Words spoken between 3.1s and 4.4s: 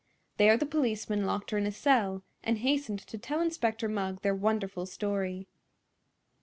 tell Inspector Mugg their